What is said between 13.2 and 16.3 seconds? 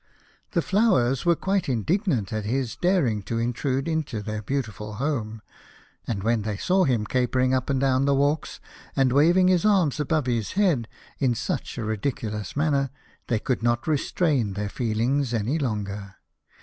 they could not restrain their feelings any longer.